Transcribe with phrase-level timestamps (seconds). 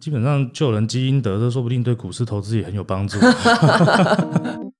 [0.00, 3.18] 基本上救人基因得，这说不定对股市投资也很有帮助。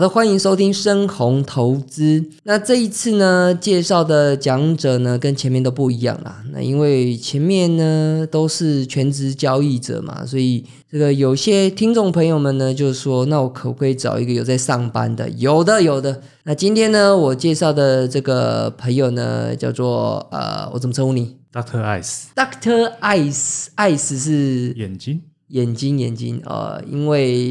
[0.00, 2.24] 好的，欢迎收听深红投资。
[2.44, 6.42] 那这一次呢，介绍的讲者呢，跟前面都不一样啦。
[6.52, 15.28] 那因为前面呢都是全职交易者嘛，所以这个有些听众朋友们呢，就说，那我可不可以找一个有在上班的？
[15.28, 16.22] 有的，有的。
[16.44, 22.22] 那今天呢，我介绍的这个朋友呢，叫做呃，我怎么称呼你？Doctor Ice。
[22.34, 25.20] Doctor Ice，Ice 是眼睛。
[25.50, 27.42] 眼睛，眼睛，呃，因为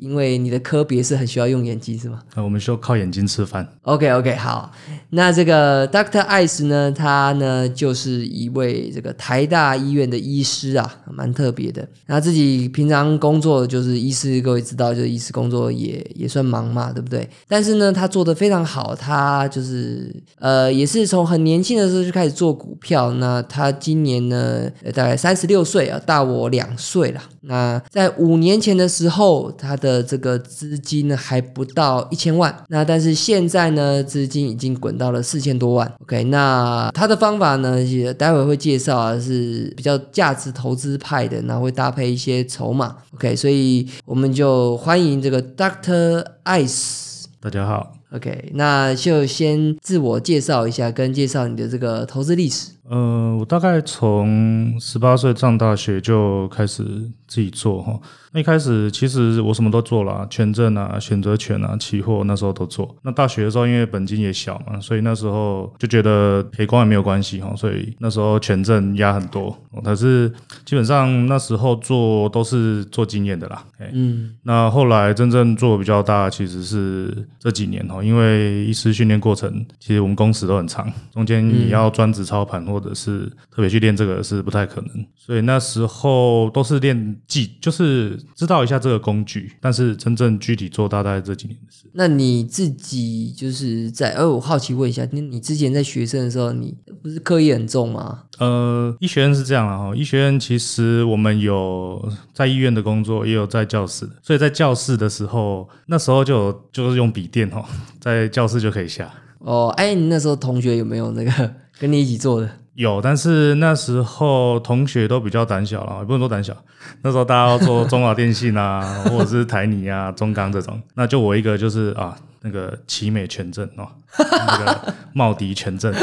[0.00, 2.22] 因为你的科别是很需要用眼睛，是吗？
[2.34, 3.66] 啊，我们需要靠眼睛吃饭。
[3.82, 4.70] OK，OK，好。
[5.10, 11.86] 那这个 Doctor Ice 呢，他呢就是一位这个台大医院的医师啊，蛮特别的。
[12.06, 17.28] 那自己平常工作就是医师，各位知道，就是医师工作也也算忙嘛，对不对？
[17.48, 23.12] 但是呢，他做的非常好，他就是呃，也是从很年轻的时候就开始做股票。
[23.14, 27.20] 那他今年呢，大概三十六岁啊，大我两岁了。
[27.42, 32.54] 那在五年前的时候，他的这个资金呢还不到一千万。
[32.68, 35.90] 那但是现在呢，资金已经滚到了四千多万。
[36.02, 42.96] OK，那他的方法呢，也待会会介绍啊，是比较价值投资派的，然后会搭配一些筹码。
[43.14, 47.24] OK，所以我们就欢迎这个 Doctor Ice。
[47.40, 47.94] 大家好。
[48.12, 52.72] OK，那就先自我介绍一下，跟介绍你的这个投资历史。
[52.90, 56.82] 呃，我大概从十八岁上大学就开始
[57.28, 57.96] 自己做哈。
[58.32, 62.96] 那一开始其实我什么都做了，权证啊、选择权啊、期货那时候都做。
[63.02, 69.56] 那大学的时候因为本金也小嘛，所以那时候就觉得赔光也没有关系哈，所以那时候权证压很多。
[69.84, 70.28] 但是
[70.64, 73.64] 基本上那时候做都是做经验的啦。
[73.92, 88.18] 嗯，那后来真正做比较大，其实是这几年哈，因为医师训练过程其实我们工时都很长，中间你要专职操盘或者是特别去练这个是不太可能，所以那时候都是练技，就是。
[88.34, 91.84] 知道一下这个工具，但是真正具体做大概这几年的事。
[91.92, 98.22] 那你自己就是在，呃，我好奇问一下，你你之前在学生的时候，你不是课业很重吗？
[98.38, 107.62] 呃，医学院是这样了哈，医学院其实我们有在医院的工作，也有在教室的，所以在教室的时候，那时候就就是用笔电哈，
[108.00, 109.12] 在教室就可以下。
[109.40, 112.50] 哦，哎，你那时候同学有没有那个 跟你一起做的？
[112.74, 116.56] 有，但是那时候同学都比较胆小了，也不能说胆小。
[117.02, 123.86] 那时候大家要做中华电信啊， 或者是台泥啊、中钢这种，那就我一个就是啊，那个奇美全证哦，
[124.18, 125.92] 那个茂迪全证。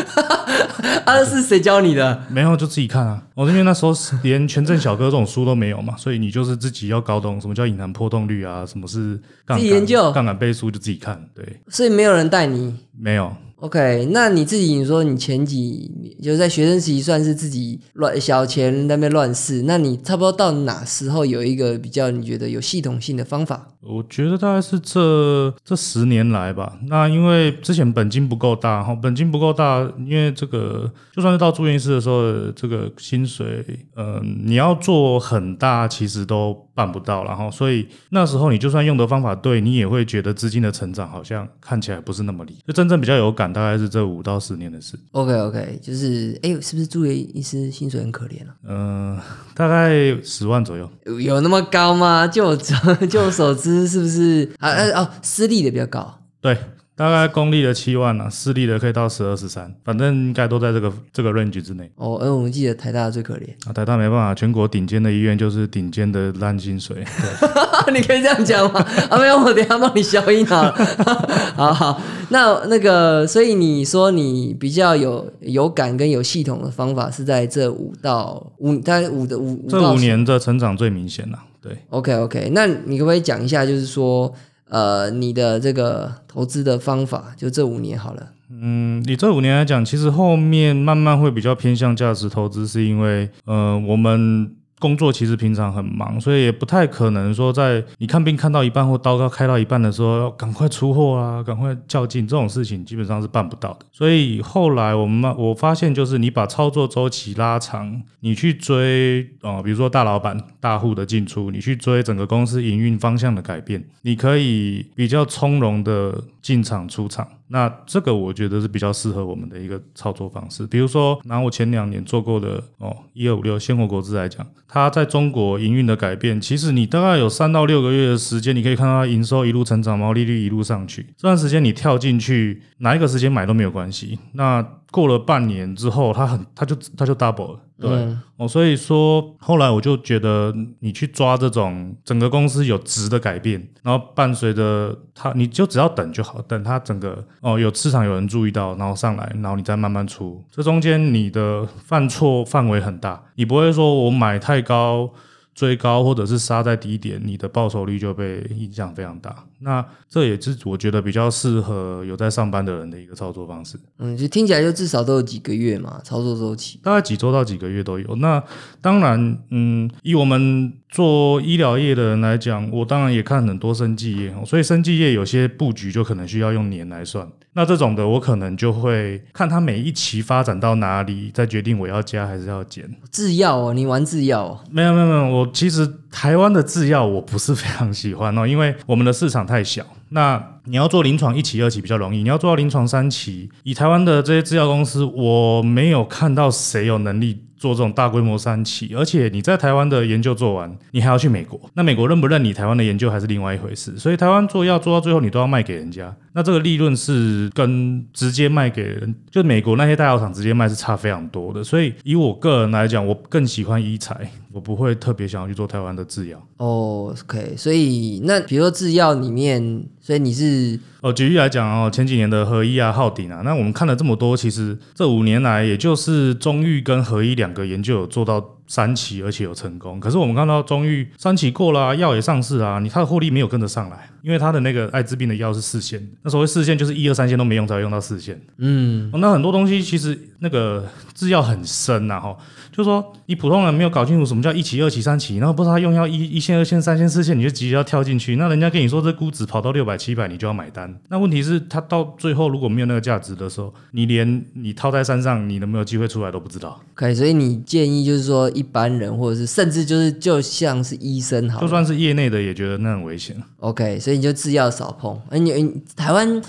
[1.06, 2.22] 啊，是谁教你的？
[2.30, 3.24] 没有，就自己看啊。
[3.34, 11.20] 我因为那时候连全证小哥这种书都没有嘛，所以你就是自己要搞懂什么叫隐含波动率啊，什么是自己研究杠杆倍数，就自己看。
[11.34, 13.34] 对，所以没有人带你，没有。
[13.60, 15.92] OK，那你自己你说你前几
[16.22, 23.68] 就在学生时期算是自己乱小钱那边乱试，那你差不多到哪时候有一个比较你觉得有系统性的方法？
[23.88, 26.78] 我觉得大概是这这十年来吧。
[26.88, 33.66] 那因为之前本金不够大哈，本金不够大，因为这个就算是到住院医师的时候，这个薪水，
[33.96, 36.68] 嗯，你要做很大，其实都。
[36.78, 42.56] 办不到，然后所以那时候你就算用的方法对，你也会觉得资金的成长好像看起来不是那么理。
[42.68, 44.96] 就真正比较有感，大概是这五到十年的事。
[45.14, 48.54] OK OK，就是哎，是不是住院医师薪水很可怜啊？
[48.68, 49.20] 嗯，
[49.56, 50.88] 大概十万左右。
[51.20, 52.28] 有那么高吗？
[52.28, 52.56] 就
[53.10, 54.72] 就我所知，是不是啊？
[54.96, 56.22] 哦，私立的比较高。
[56.40, 56.58] 对。
[56.98, 61.88] 大概公立的七万啊，私立的可以到十二十三，反正应该都在这个这个 range 之内。
[61.94, 67.06] 哦，而我们记得台大最可怜啊，台大没办法，全国顶尖的医院就是顶尖的烂薪水。
[67.94, 68.80] 你可以这样讲吗？
[69.12, 70.72] 啊，没有，我等下帮你消音好了。
[71.56, 81.38] 好好，那那个，所以你说你比较有有感跟有系统的方法是在这五到五，大概五的五这五年的成长最明显了。
[81.68, 84.34] 对，OK OK，那你可不可以讲一下，就是说？
[84.70, 88.32] 呃，你的这个投资的方法，就这五年好了。
[88.52, 94.57] 嗯，你这五年来讲，其实后面慢慢会比较偏向价值投资，是因为，呃，我们。
[94.80, 103.80] 工作其实平常很忙，所以也不太可能说在你看病看到一半或刀要开到一半的时候，要赶快出货啊，赶快较劲，这种事情基本上是办不到的。
[103.92, 116.24] 所以后来我们我发现，就是你把操作周期拉长，你去追啊，比如说大老板、大户的进出，你去追整个公司营运方向的改变，你可以比较从容的。
[116.48, 117.28] 进场出场。
[117.50, 120.66] 那这个我觉得是比较适合我们的一个操作方式。
[120.68, 131.06] 比如说拿我前两年做过的哦，一二五六鲜活国资来讲，它在中国营运的改变，其实你大概有三到六个月的时间，你可以看到它营收一路成长，毛利率一路上去。
[131.18, 134.18] 这段时间你跳进去，哪一个时间买都没有关系。
[134.32, 137.90] 那过了半年之后，它很，它就它就 double 了，对
[138.38, 155.12] 哦，所以说后来我就觉得，你去抓这种整个公司有值的改变，然后伴随着它，你就只要等就好，等它整个哦有市场有人注意到，然后上来，然后你再慢慢出，这中间你的犯错范围很大，你不会说我买太高。
[155.58, 159.44] 追高或者是杀在低点，你的报酬率就被影响非常大。
[159.60, 163.78] 那这也是我觉得比较适合有在上班的人的一个操作方式。
[164.00, 168.16] 嗯，就听起来就至少都有几个月嘛，操作周期大概几周到几个月都有。
[168.18, 168.44] 那
[168.82, 177.28] 当然，嗯，以我们做医疗业的人来讲，我当然也看很多生技业，所以生技业有些布局就可能需要用年来算。
[177.54, 182.88] 那这种的，我可能就会看它每一期发展到哪里，再决定我要加还是要减。
[183.12, 184.46] 制药哦，你玩制药？
[184.46, 184.60] 哦？
[184.70, 189.84] 没有没有没有，我其实台湾的制药我不是非常喜欢哦，因为我们的市场太小。
[190.10, 197.44] 那你要做临床一期、二期比较容易，你要做到临床三期，以台湾的这些制药公司，我没有看到谁有能力。
[197.58, 203.98] 做这种大规模三期，而且你在台湾的研究做完，你还要去美国，那美国认不认你台湾的研究还是另外一回事。
[203.98, 211.64] 所以台湾做药做到最后，你都要卖给人家，那这个利润是跟直接卖给人，就美国那些大药厂直接卖是差非常多的。
[211.64, 214.16] 所以以我个人来讲，我更喜欢医材，
[214.54, 216.40] 我不会特别想要去做台湾的制药。
[216.58, 220.57] 哦，OK，所以那比如说制药里面，所以你是。
[220.58, 230.00] 是哦，举例来讲哦，前几年的合一啊、浩鼎啊，那我们看了这么多，其实这五年来，也就是中裕跟合一两个研究有做到三期，而且有成功。
[230.00, 238.40] 可是我们看到中裕三期过了，药也上市啊，你它的获利没有跟得上来，因为它的那个艾滋病的药是四线，那所谓四线就是一二三线都没用，才会用到四线。
[238.58, 242.36] 嗯，那很多东西其实那个制药很深呐，哈。
[242.72, 248.36] 就说你普通人没有搞清楚什么叫一期、二期、三期，然后不知道他用药一一线、二线、三线、四线，你就急着要跳进去。
[248.36, 250.87] 那人家跟你说这估值跑到六百、七百，你就要买单。
[251.10, 256.80] 那问题是，他到最后如果没有那个价值的时候，你连你套在山上，你能没有机会出来都不知道。
[256.94, 263.36] 可以，所以你建议就是说，一般人或者是甚至就是就像是医生，好，就算是业内的也觉得那很危险。
[263.60, 265.20] OK，所以你就制药少碰。
[265.30, 266.42] 哎，你台湾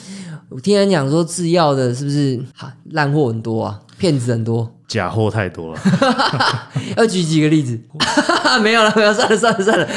[0.48, 3.80] 我听人讲说制药的是不是哈烂货很多啊？
[3.98, 5.80] 骗子很多，假货太多了。
[6.96, 7.78] 要举几个例子？
[8.62, 9.88] 没有了，没有，算了，算了，算了。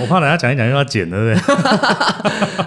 [0.00, 1.54] 我怕等下讲一讲又要剪了，对不对？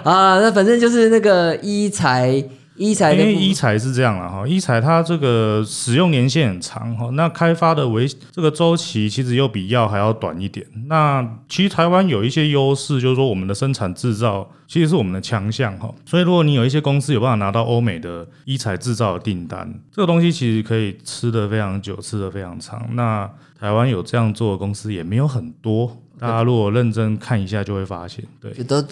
[0.10, 2.42] 啊，那反正就是那个医材。
[2.78, 10.64] 因为一材是这样了哈，一材它这个使用年限很长哈，那开发的维这个周期其实又比药还要短一点。
[10.86, 15.92] 那其实台湾有一些优势，就是说我们的生产制造其实是我们的强项哈。
[16.06, 22.88] 所以如果你有一些公司有办法拿到欧美的一材制造的订单，这个东西其实可以吃得非常久，吃得非常长。
[22.94, 23.28] 那
[23.58, 28.82] 台湾有这样做的公司也没有很多，大家如果认真看一下就会发现，对，都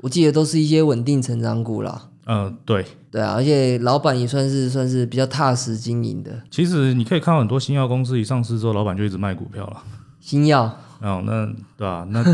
[0.00, 2.08] 我记得都是一些稳定成长股啦。
[2.26, 6.30] 嗯，对，对啊，而且老板也算是算是比较踏实经营的。
[6.50, 9.82] 其实你可以看到很多新药公司一上市之后，老板就一直卖股票了。
[10.20, 10.64] 新药，
[11.00, 12.06] 哦，那对啊？
[12.08, 12.24] 那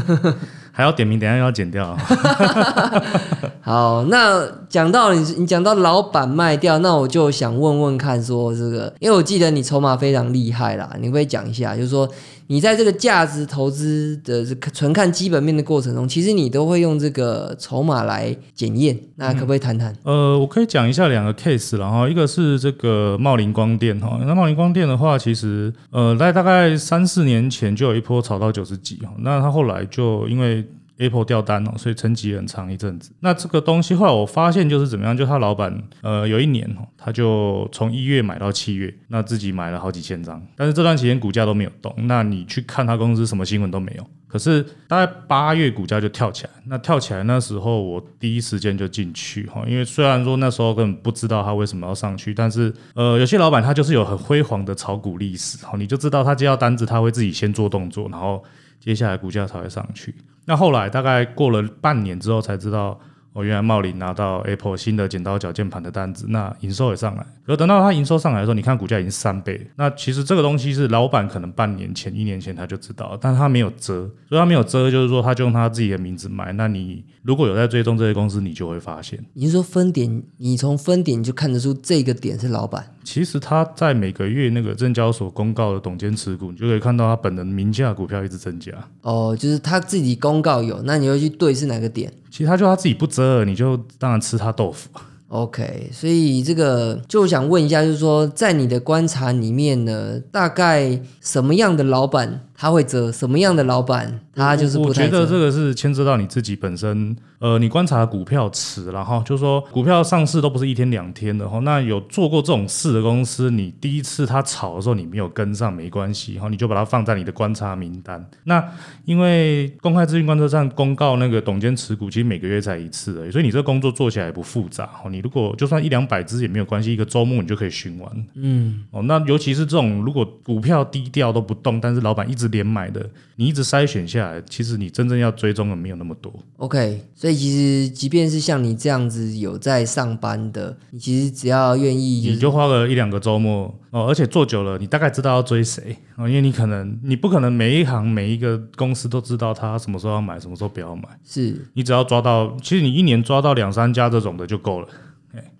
[0.72, 1.96] 还要点名，等下要剪掉。
[3.60, 12.08] 好，那讲到你，你讲到老板卖掉，那我就想问问看，说这个，因为我记得你筹码非常厉害啦，你会讲一下，就是说。
[12.52, 18.98] 你在这个价值投资的纯看基本面的过程中，其实你都会用这个筹码来检验。
[19.14, 19.94] 那可不可以谈谈？
[20.02, 24.18] 呃，我可以讲一下两个 case，然后一个是这个茂林光电哈。
[24.26, 29.12] 那茂林光电的话，其实呃在大概三四年前就有一波炒到九十几哈。
[29.18, 30.66] 那它后来就因为
[31.00, 33.10] Apple 掉单哦，所以沉寂很长一阵子。
[33.20, 41.94] 那这个东西后来我发现就是怎么样，就他老板呃有一年哦，他就从一月买到七月，那自己买了好几千张，但是这段期间股价都没有动。
[42.04, 46.50] 那你去看他公司什么新闻都没有，可是大概八月股价就跳起来。
[46.66, 58.44] 那跳起来那时候我第一时间就进去哈，因为虽然说那时候根本不知道他为什么要上去，但是呃有些老板他就是有很辉煌的炒股历史哦，你就知道他接到单子他会自己先做动作，然后。
[58.82, 60.14] 接下来股价才会上去。
[60.50, 62.98] 那后来大概过了半年之后，才知道
[63.34, 67.24] 哦，原来茂林拿到 Apple 新的剪刀脚键盘的单子，那营收也上来。
[67.46, 69.64] 可等到它营收上来的时候，你看股价已经三倍。
[69.76, 76.52] 那其实这个东西是老板可能半年前、一年前他就知道，但他没有遮，所以他没有遮，就是说他就用他自己的名字买。
[76.54, 82.84] 那你如果有在追踪这些公司，你就会发现，你是说分点，你从分点就看得出这个点是老板。
[83.02, 88.72] 其实他在每个月那个证交所公告的董监持股，你就可以看到他本人名下股票一直增加。
[89.02, 94.88] 哦，就是他自己公告有，那你会去对是哪个点其实他就他自己不遮，你就当然吃他豆腐。
[95.28, 105.12] ？OK，所以这个就想问一下，就是说在你的观察里面呢，大概什么样的老板他会折，什么样的老板他就是我不太折？
[105.12, 111.58] 觉得这个是牵涉到你自己本身，呃，你观察股票池，然后就是说股票上市都不是一天两天的哈。
[111.60, 118.22] 那有做过这种事的公司，你第一次他炒的时候你没有跟上没关系哈，你就把它放在你的观察名单。
[118.44, 118.62] 那
[119.06, 125.08] 因为公开资讯观测站公告那个董监持股，其实每个月才一次而已，所以你这个工作做起来也不复杂哈。
[125.08, 128.26] 你如果就算一两百只也没有关系，一个周末你就可以巡完。
[128.34, 136.32] 嗯，哦，那尤其是这种如果股票低调都不动，但是老板一直连买的，你一直筛选下来，其实你真正要追踪的没有那么多。
[136.58, 154.88] OK，所以其实即便是像你这样子有在上班的，你其实只要愿意，就是你就花个一两个周末哦，而且做久了，你大概知道要追谁哦，因为你可能你不可能每一行每一个公司都知道他什么时候要买，什么时候不要买，是你只要抓到，其实你一年抓到两三家这种的就够了。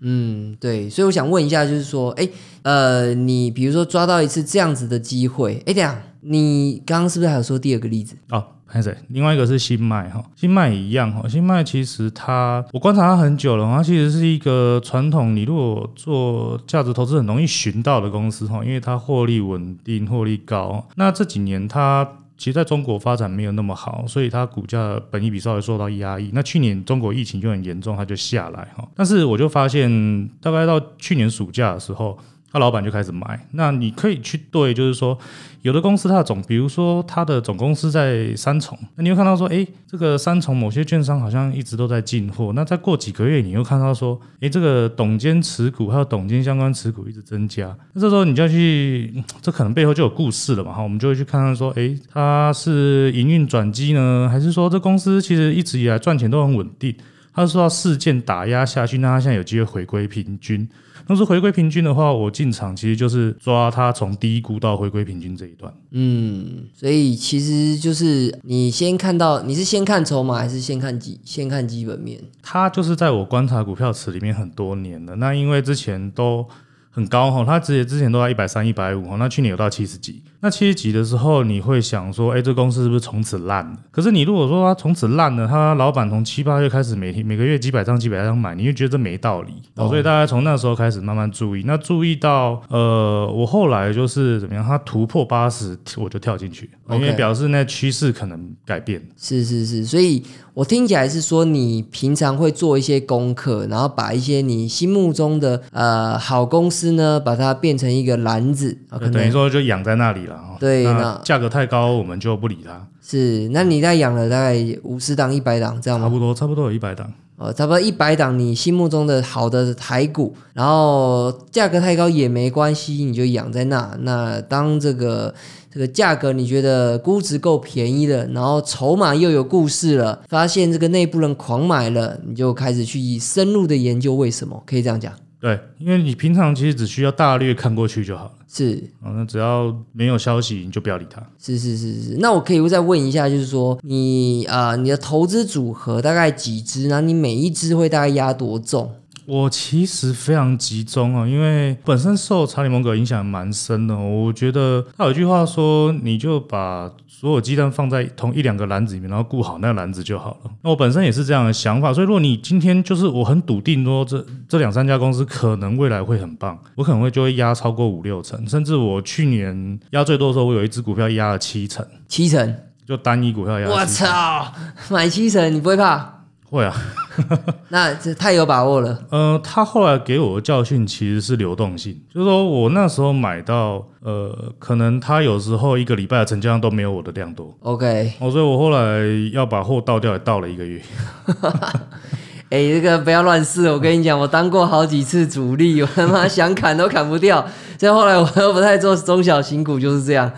[0.01, 2.27] 嗯，对，所以我想问一下，就是说，哎，
[2.63, 8.15] 呃，你比如说抓到一次这样子的机会，哎，等一下，你刚刚是不是还有说第二个例子？
[8.29, 8.95] 哦，拍谁？
[9.09, 11.27] 另外一个是新麦哈，新麦也一样哈。
[11.27, 20.87] 新麦其实它，我观察它很久了，它其实是一个传统，你如果做价值投资很容易寻到的公司哈，因为它获利稳定，获利高。
[20.95, 26.29] 那这几年它其实在中国发展没有那么好，所以它股价本益比稍微受到压抑。
[26.33, 28.87] 那去年中国疫情就很严重，它就下来哈。
[28.95, 32.17] 但是我就发现，大概到去年暑假的时候，
[32.53, 33.47] 那老板就开始买。
[33.51, 35.17] 那你可以去对，就是说，
[35.61, 42.51] 有的公司它的总，比如说它的总公司在三重，那你会看到说，诶，这个三重某些券商好像一直都在进货。
[42.53, 47.75] 那再过几个月，你又看到说，诶，这个董监持股还有董监相关持股一直增加。
[47.93, 56.95] 那这时候你就要去，这可能背后就有故事了嘛，哈，我们就会去看看说，诶，它是营运转机呢，还是说这公司其实一直以来赚钱都很稳定？
[57.33, 60.67] 它是受到事件打压下去，那他现在有机会回归平均。
[61.07, 65.73] 那是回归平均的话，我进场其实就是抓它从低估到回归平均这一段。
[65.89, 72.21] 嗯，所以其实就是你先看到，你是先看筹码还是先看基先看基本面？
[72.41, 75.15] 它就是在我观察股票池里面很多年了。
[75.15, 76.47] 那因为之前都
[76.91, 80.21] 很高哈，它之前之前都在一百三、一百五哈，那去年有到七十几。
[80.41, 83.77] 那七十几的时候，你会想说，哎，这公司是不是从此烂了？
[83.91, 89.53] 可是你如果说它从此烂了，它老板从七八月开始每天每个月几百张、几百张买，你就觉得这没道理。
[89.75, 91.63] 哦，所以大家从那时候开始慢慢注意。
[91.67, 98.99] 那注意到，呃，我后来就是怎么样，它突破八十，我就跳进去，因为 OK 表示那趋势可能改变。
[99.15, 100.23] 是是是，所以
[100.55, 110.30] 我听起来是说你平常会做一些功课，然后把一些你心目中的呃好公司呢，把它变成一个篮子啊，可能等于说就养在那里了。
[110.59, 112.87] 对那价格太高，我们就不理它。
[113.01, 116.05] 是，那你在养了大概五十档、一百档这样吗？
[116.07, 117.11] 差不多，差不多有一百档。
[117.37, 123.97] 呃，差不多一百档你心目中的好的台股，然后价格太高也没关系，你就养在那。
[124.01, 125.33] 那当这个
[125.73, 135.11] 这个价格你觉得估值够便宜了，然后筹码又有故事了，发现这个内部人狂买了，你就开始去深入的研究为什么，可以这样讲。
[135.41, 138.31] 对，因为你平常其实只需要大略看过去就好了。
[138.47, 141.19] 是啊，那只要没有消息，你就不要理它。
[141.39, 146.87] 是是是是，那我可以再问一下，就是说你啊、呃你的投资组合大概几只？
[146.87, 148.93] 然后你每一只会大概压多重？
[149.25, 160.51] 我其实非常集中啊，因为本身受查理蒙格影响蛮深的、我觉得他有一句话说，你就把所有鸡蛋放在同一两个篮子里面，然后顾好那个篮子就好了。
[160.63, 172.55] 那我本身也是这样的想法，所以如果你今天就是我很笃定说这这两三家公司可能未来会很棒，我可能会就会压超过五六成，甚至我去年压最多的时候，我有一只股票压了七成，七成？
[172.87, 173.85] 就单一股票压我。
[173.85, 174.51] 操，
[174.89, 176.20] 买七成你不会怕？
[176.51, 176.75] 会啊，
[177.69, 178.99] 那这太有把握了。
[179.09, 188.99] 呃，他后来给我的教训其实是流动性，就是说我那时候买到，呃，可能他有时候一个礼拜的成交量都没有我的量多，OK，哦，所以我后来
[189.31, 190.81] 要把货倒掉，也倒了一个月。
[192.51, 197.47] 哎、这个不要乱试，我跟你讲，我当过好几次主力，我他妈想砍都砍不掉。
[197.79, 200.29] 所以后来我又不太做中小型股，就是这样。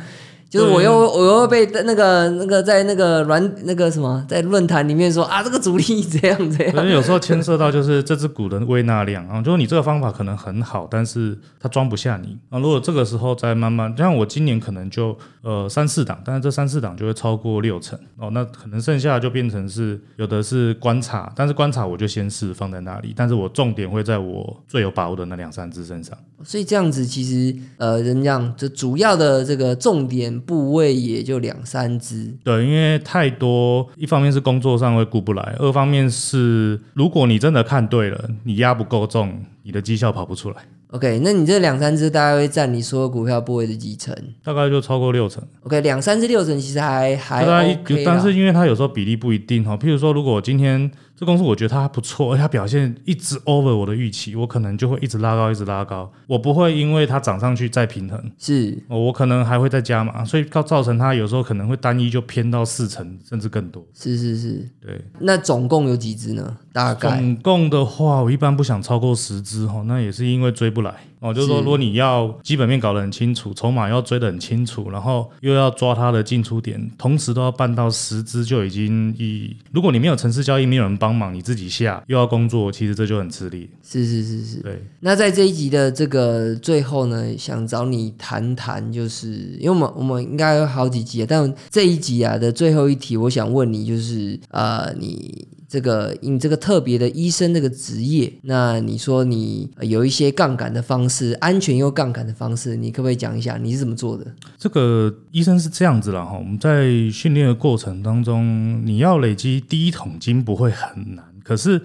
[0.54, 6.76] 就是我又我又被那个那个在那个软那个什么在论坛里面说啊，这个主力 这样这样。
[6.76, 12.60] 可能有时候牵涉到就是这只股的微纳量啊，就是你这个方法可能很好，但是它装不下你啊。
[12.60, 26.16] 如果这个时候再慢慢，像我今年可能就呃三四档，但是这三四档就会超过六成哦，那可能剩下就变成是有的是观察，但是观察我就先试放在那里，但是我重点会在我最有把握的那两三只身上。
[26.44, 32.34] 所以这样子其实呃，人讲就主要的这个重点部位也就两三只。
[32.44, 40.58] 对，因为太多，一方面是工作上会顾不来，二方面是如果你真的看对了，你压不够重，你的绩效跑不出来。
[40.92, 45.44] OK，那你这两三只大概会占你所有股票部位的几成大概就超过六成。
[45.64, 63.84] ？OK，两三只六成其实还还 OK 但是因为它有时候比例不一定哈，譬如说，如果今天这公司我觉得它不错，而且它表现一直 over 我的预期，我可能就会一直拉高，一直拉高，我不会因为它涨上去再平衡，是哦我可能还会再加码，所以造造成它有时候可能会单一就偏到四成甚至更多。
[63.96, 64.70] 是是是。
[64.80, 66.56] 对，那总共有几只呢？
[66.72, 70.96] 大概总共的话，我一般不想超过十只哈，那也是因为追不来。
[71.24, 71.34] 哦。
[71.34, 83.70] 就是说，如果你要基本面搞得很清楚，筹码要追得很清楚，然后又要抓它的进出点，同时都要办到十只，就已经以如果你没有城市交易，没有人帮忙，你自己下又要工作，其实这就很吃力。
[83.82, 84.58] 是是是是。
[84.60, 104.26] 对，那在这一集的这个最后呢，想找你谈谈，就是因为我们我们应该有好几集啊，但这一集啊的最后一题，我想问你，就是呃，你这个你这个特别的医生这个职业，那你说你呃有一些杠杆的方式，安全又杠杆的方式，你可不可以讲一下你是怎么做的？
[104.58, 111.82] 这个医生是这样子啦哈，我们在训练的过程当中，你要累积第一桶金不会很难，可是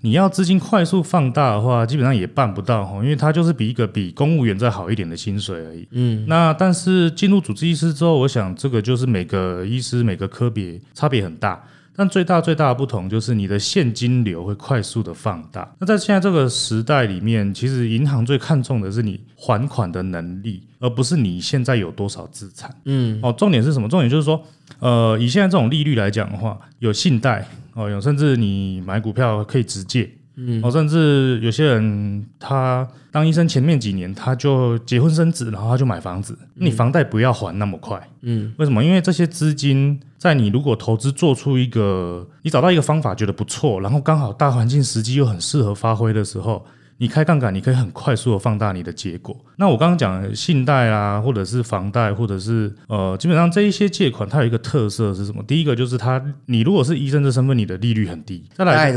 [0.00, 5.86] 你要资金快速放大的话，基本上也办不到哈，因为它就是比一个比公务员再好一点的薪水而已。
[5.92, 11.62] 嗯，那但是进入主治医师之后，我想这个就是每个医师每个科别差别很大。
[11.94, 15.74] 但最大最大的不同就是你的现金流会快速的放大。
[15.78, 22.74] 那在现在这个时代里面，其实银行最看重的是你还款的能力，而不是你现在有多少资产。
[22.84, 23.88] 嗯，哦，重点是什么？
[23.88, 24.42] 重点就是说，
[24.78, 30.10] 呃，以现在这种利率来讲的话，有信贷哦，有甚至你买股票可以直借。
[30.36, 38.00] 嗯，哦，甚至有些人他当医生前面几年他就结婚生子，然后他就买房子，你房贷不要还那么快。
[38.22, 38.82] 嗯，为什么？
[38.82, 46.64] 因为这些资金在你如果投资做出一个，你找到一个方法觉得不错，然后刚好大环境时机又很适合发挥的时候，
[46.96, 49.36] 你开杠杆，你可以很快速的放大你的结果。
[49.56, 55.42] 那我刚刚讲的信贷啊，或者是房贷，或者是呃，基本上这一些借款，它有一个特色是什么？
[55.42, 58.44] 第一个就是它，你如果是医生的身份，你的利率很低。
[58.54, 58.92] 再大来？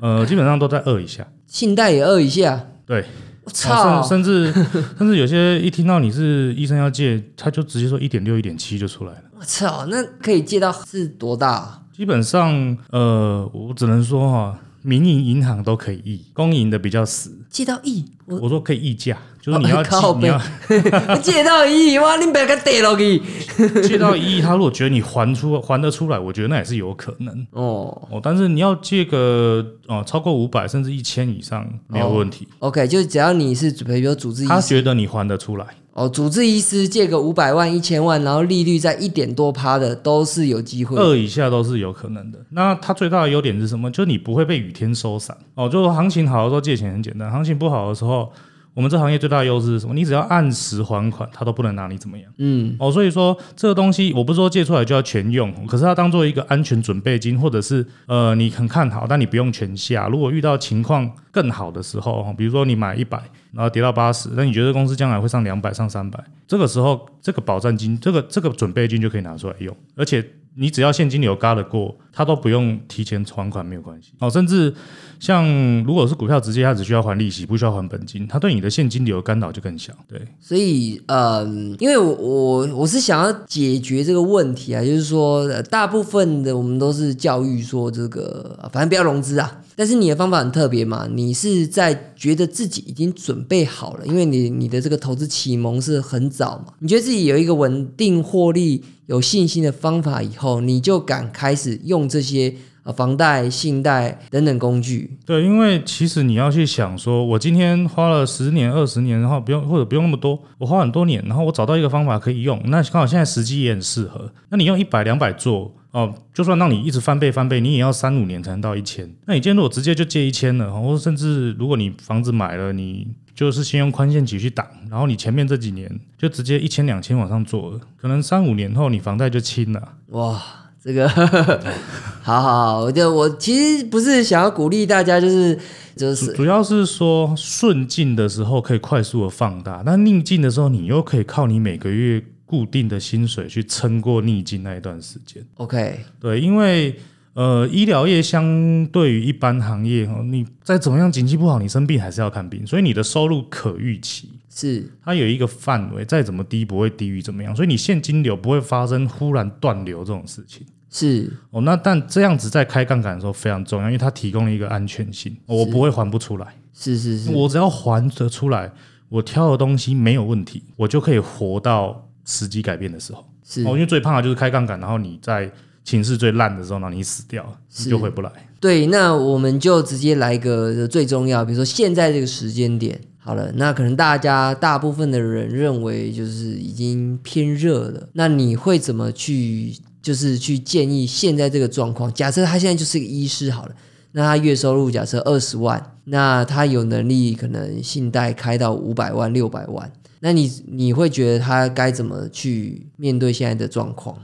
[0.00, 1.26] 呃，基本上都在二以下。
[1.46, 3.04] 信贷也二以下，对，
[3.44, 4.02] 我哦操！
[4.02, 4.52] 甚甚至
[4.98, 9.22] 甚至有些一听到你是医生要借，他就直接说一点六、一点七就出来了。
[9.38, 9.86] 我操！
[9.86, 11.80] 那可以借到是多大啊？
[11.92, 17.34] 基本上，呃，我只能说哈，民营银行都可以议，公营的比较死。
[17.48, 20.38] 借到亿，我我说可以议价，就是你要哦靠你要
[21.22, 22.16] 借到一亿，哇！
[22.16, 23.22] 你别给跌落去。
[23.82, 28.20] 借到一亿，他如果觉得你还出还得出来，我觉得那也是有可能哦哦。
[28.22, 35.66] 但是你要借个哦超过五百甚至一千以上没有问题，，OK，就只要你是比如说主治医他，觉得你还得出来。
[35.94, 40.96] 哦，主治医师借个五百万、一千万，然后利率在一点多趴的，都是有机会。
[40.96, 42.38] 二以下都是有可能的。
[42.50, 43.88] 那它最大的优点是什么？
[43.92, 45.68] 就是你不会被雨天收伞哦。
[45.68, 48.28] 就是行情好的时候借钱很简单，行情不好的时候，
[48.74, 49.94] 我们这行业最大的优势是什么？
[49.94, 52.28] 你只要按时还款，它都不能拿你怎么样。
[52.38, 60.08] 嗯，哦，所以说这个东西我不是说借出来就要全用，可是它当做一个安全准备金，或者是呃你很看好，但你不用全下。
[60.08, 63.22] 如果遇到情况更好的时候，哦比如说你买一百，
[63.54, 70.24] 然后跌到八十，那你觉得公司将来会上两百、上三百，这个时候这个保证金、这个这个准备金就可以拿出来用，而且
[70.56, 74.12] 你只要现金流嘎得过，它都不用提前还款，没有关系。
[74.20, 74.72] 哦，甚至
[75.18, 75.44] 像
[75.82, 79.92] 如果是股票直接它只需要还利息，不需要还本金，它对你的现金流干扰就更小。
[80.06, 81.44] 对，所以呃，
[81.80, 89.60] 因为我我我是想要解决这个问题啊，就是说、大部分的我们都是教育说这个，反正不要融资啊。
[89.76, 105.18] 但是你的方法很特别嘛，你是在觉得自己已经准备好了，因为你你的这个投资启蒙是很早嘛，你觉得自己有一个稳定获利、有信心的方法以后，你就敢开始用这些呃房贷、信贷等等工具。
[105.26, 114.30] 对，因为其实你要去想说，我今天花了十年、二十年，然后不用或者不用那么多，我花很多年，然后我找到一个方法可以用，那刚好现在时机也很适合。
[114.50, 119.08] 那你用一百、两百做，哦，就算让你一直翻倍翻倍，你也要三五年才能到一千。
[119.26, 129.80] 那你今天如果直接就借一千了，或者甚至如果你房子买了，你就是先用宽限期去挡，然后你前面这几年就直接一千两千往上做了，可能三五年后你房贷就清了。
[130.08, 130.42] 哇，
[130.82, 135.56] 这个好好好，我就我其实不是想要鼓励大家，就是
[135.94, 145.44] 就是主要是说顺境的时候可以快速的放大，那逆境的时候你又可以靠你每个月固定的薪水去撑过逆境那一段时间。
[145.54, 146.94] OK，对，因为
[147.34, 154.88] 呃，医疗业相对于一般行业哈，你再怎么样景气不好，你生病还是要看病，所以你的收入可预期，是。
[155.04, 160.64] 它有一个范围，再怎么低不会低于怎么样，所以你现金流不会发生忽然断流这种事情。
[160.88, 161.28] 是。
[161.50, 168.70] 哦，那但这样子在开杠杆的时候非常重要，因为它提供了一个安全性，我不会还不出来，是是是，我只要还得出来，
[169.08, 173.24] 我挑的东西没有问题，我就可以活到时机改变的时候。
[173.46, 175.50] 是哦，因为最怕的就是开杠杆，然后你在
[175.84, 178.30] 情势最烂的时候，然后你死掉了，你就回不来。
[178.58, 192.10] 对，那我们就直接来一个最重要，比如说现在这个时间点，好了，那可能大家大部分的人认为就是已经偏热了，那你会怎么去，就是去建议现在这个状况？
[192.14, 193.74] 假设他现在就是个医师好了，
[194.12, 199.92] 那他月收入假设二十万，那他有能力可能信贷开到五百万、六百万，
[200.24, 204.16] 那你你会觉得他该怎么去面对现在的状况？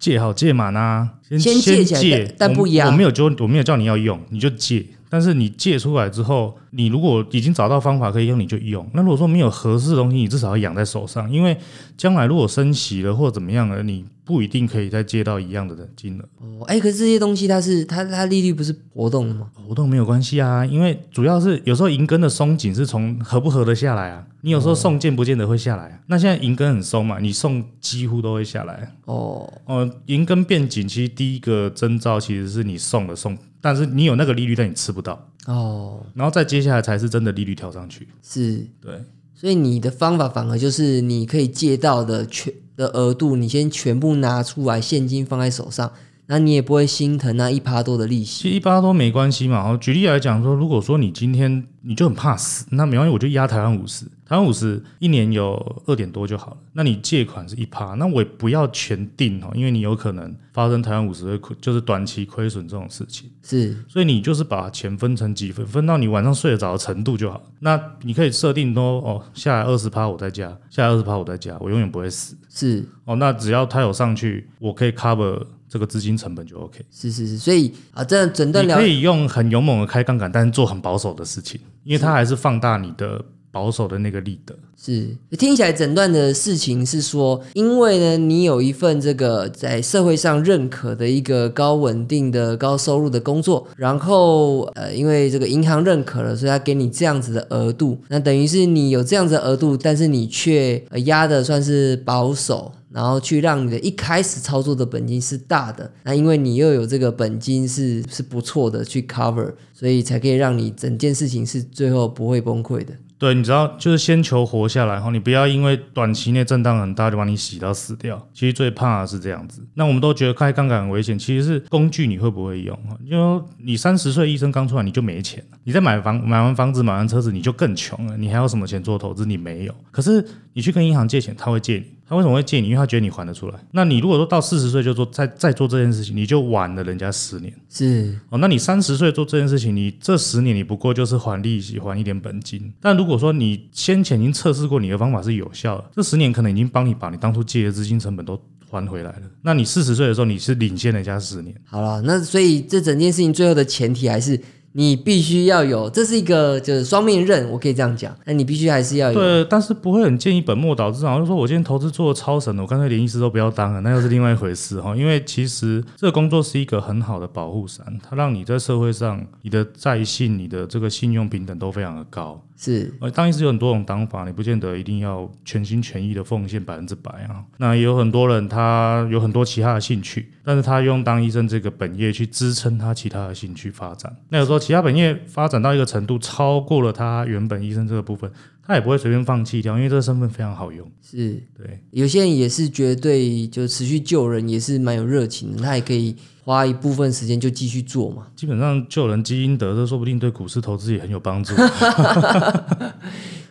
[0.00, 4.84] 借好借满啊，先先借起来借但但不一样我我没有就我没有叫你要用，你就借。
[5.14, 8.84] 但是你借出来之后，你如果已经找到方法可以用，你就用。
[8.92, 11.56] 那如果说没有合适的东西，你至少要养在手上，因为
[11.96, 16.24] 将来如果升息了或者怎么样了，你不一定可以再借到一样的金额。
[16.40, 19.46] 哦，哎，可是这些东西它是它它利率不是活动的吗？
[19.54, 24.26] 活动没有关系啊，因为主要是有时候银根的松紧是从合不合得下来啊。
[24.40, 26.00] 你有时候送件不见得会下来啊。
[26.08, 28.92] 那现在银根很松嘛，你送几乎都会下来。
[29.04, 38.06] 哦，哦，银根变紧，其实第一个征兆其实是你送了送，但是你有那个利率，但你吃不到，哦，然后再接下来才是真的利率跳上去。
[38.22, 39.02] 是，对，
[39.34, 45.90] 所以你的方法反而就是你可以借到的全的额度，你先全部拿出来，现金放在手上，
[46.26, 48.42] 那你也不会心疼那一趴多的利息。
[48.42, 49.62] 其实一趴多没关系嘛。
[49.62, 56.56] 好，举例来讲说，如果说你今天你就很怕死，那没关系，我就压台湾五十，台湾五十一年有二点多就好了。
[56.72, 63.30] 那你借款是一趴，那我也不要全定哦，因为你有可能发生台湾五十会亏，就是短期亏损这种事情。
[63.42, 67.42] 是所以你就是把钱分成几分，分到你晚上睡得着的程度就好。
[67.60, 72.34] 那你可以设定说，哦，下来二十趴我再加，下来二十趴我再加，我永远不会死。
[72.48, 76.80] 是哦，那只要它有上去，我可以 cover 这个资金成本就 OK。
[76.88, 83.20] 是是是，所以啊，这样整顿了你可以用很勇猛的开杠杆，但是做很保守的事情，因为它还是放大你的
[83.54, 84.52] 保守的那个力德。
[84.76, 102.72] 是听起来整段的事情是说，因为呢，你有一份这个在社会上认可的一个高稳定的高收入的工作，然后呃，因为这个银行认可了，所以他给你这样子的额度，那等于是你有这样子的额度，但是你却呃压的算是保守。
[102.94, 112.92] 然后去让你的一开始操作的本金是大的，那因为你又有这个本金是是不错的去 cover，所以才可以让你整件事情是最后不会崩溃的。
[113.24, 118.22] 对，你知道，就是先求活下来，然后，你不要因为短期内震荡很大就把你洗到死掉。
[118.34, 119.66] 其实最怕的是这样子。
[119.72, 122.78] 那我们都觉得开杠杆很危险，其实是工具你会不会用？
[123.02, 129.24] 因为你三十岁医生刚出来你就没钱了，你在买房买完房子买完车子你就更穷了，你还有什么钱做投资？
[129.24, 129.74] 你没有。
[129.90, 130.22] 可是
[130.54, 131.84] 你去跟银行借钱，他会借你。
[132.06, 132.68] 他为什么会借你？
[132.68, 133.58] 因为他觉得你还得出来。
[133.72, 137.52] 那你如果说到四十岁就做再再做这件事情，你就晚了人家十年。
[137.70, 142.72] 是哦，那你三十岁做这件事情，你这十年你不过就是还利息，还一点本金。
[142.80, 148.38] 但如果说你先前已经测试过你的方法是有效的，这十年可能已经帮你把你当初借的资金成本都
[148.70, 149.22] 还回来了。
[149.40, 151.54] 那你四十岁的时候，你是领先人家十年。
[151.64, 154.38] 好了，那所以这整件事情最后的前提还是
[154.76, 158.12] 你必须要有，这是一个就是双面刃，我可以这样讲。
[158.24, 164.94] 那你必须还是要有，对，但是不会很建议本末倒置，好像说我今天投资做超神了，我干脆连医师都不要当了，那又是另外一回事哈。
[164.98, 172.44] 因为其实这个工作是一个很好的保护伞，它让你在社会上你的在信、你的这个信用平等都非常的高。
[172.64, 177.44] 是呃，当医生有很多种当法，你不见得一定要全心全意的奉献百分之百啊。
[177.58, 184.14] 那也有很多人他有很多其他的兴趣，但是他用当医生这个本业去支撑他其他的兴趣发展。
[184.30, 188.30] 那有时候其他本业发展到一个程度，超过了他原本医生这个部分，
[188.66, 190.90] 他也不会随便放弃掉，因为这个身份非常好用。
[191.02, 198.26] 是，对，有些人也是觉得对就持续救人也是蛮有热情的，他也可以花一部分时间就继续做嘛。
[198.34, 201.54] 基本上救人积阴德，这说不定对股市投资也很有帮助。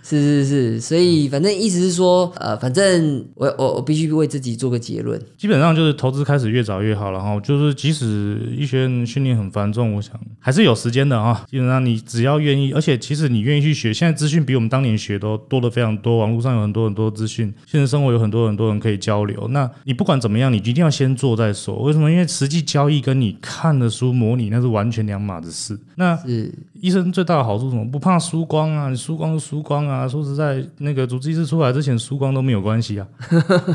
[0.04, 5.20] 是是是，所以反正意思是说，呃，反正我我我必须为自己做个结论。
[5.38, 11.46] 基本上就是投资开始越早越好了哈，就是即使医学院训练很繁重，我想还是有时间的啊。
[11.50, 19.48] 基本上你只要愿意，而且其实你愿意去学，现在资讯比我们当年学都多的非常多，网络上有很多很多资讯，现实生活有很多很多人可以交流。
[19.52, 21.82] 那你不管怎么样，你一定要先做再说。
[21.82, 22.12] 为什么？
[22.12, 25.80] 因为实际交易跟你看的书模拟那是完全两码子事。
[25.96, 27.89] 那是医生最大的好处是什么？
[27.89, 29.92] 不怕输光啊，你输光就输光啊。
[30.08, 33.08] 说实在，那个主治医师出来之前输光都没有关系啊。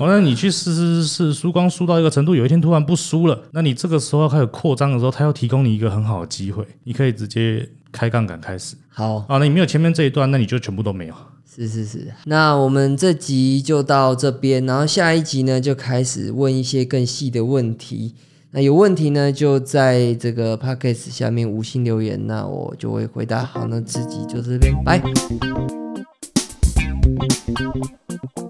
[0.00, 8.76] 完 了，你去试试试，输光输到一个程度，有一天突然不输了，那你这个时候要开始扩张的时候，他要提供你一个很好的机会，你可以直接开杠杆开始。
[8.88, 11.14] 好，啊，那你没有前面这一段，那你就全部都没有。
[11.50, 12.06] 是是是。
[12.26, 18.14] 那我们这集就到这边，然后下一集呢就开始问一些更细的问题。
[18.50, 23.44] 那有问题呢，就在这个 podcast 下面五星留言，那我就会回答。
[23.44, 25.02] 好，那自己就这边拜。
[27.48, 27.76] Thank
[28.36, 28.47] you.